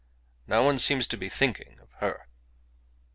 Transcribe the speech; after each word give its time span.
No 0.47 0.63
one 0.63 0.79
seems 0.79 1.05
to 1.09 1.15
be 1.15 1.29
thinking 1.29 1.77
of 1.79 1.91
her." 1.99 2.25